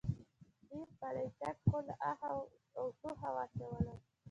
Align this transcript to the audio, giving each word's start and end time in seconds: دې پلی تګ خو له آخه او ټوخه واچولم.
دې 0.67 0.79
پلی 0.99 1.27
تګ 1.39 1.57
خو 1.67 1.77
له 1.87 1.93
آخه 2.11 2.29
او 2.79 2.85
ټوخه 2.99 3.29
واچولم. 3.35 3.97